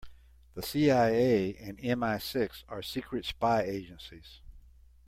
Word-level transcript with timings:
The 0.55 0.63
CIA 0.63 1.55
and 1.57 1.77
MI-Six 1.99 2.63
are 2.67 2.81
secret 2.81 3.23
spy 3.23 3.61
agencies. 3.61 4.41